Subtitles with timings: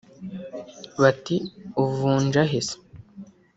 [1.01, 1.37] Bati
[1.83, 2.75] ‘Uvunja he se